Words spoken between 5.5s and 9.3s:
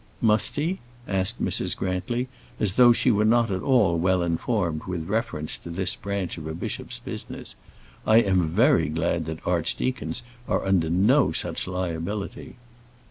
to this branch of a bishop's business. "I am very glad